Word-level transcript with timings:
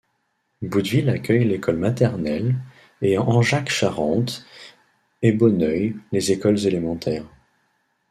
Bouteville 0.63 1.09
accueille 1.11 1.43
l'école 1.43 1.77
maternelle 1.77 2.55
et 3.03 3.19
Angeac-Charente 3.19 4.47
et 5.21 5.31
Bonneuil 5.31 5.95
les 6.11 6.31
écoles 6.31 6.65
élémentaires. 6.65 7.29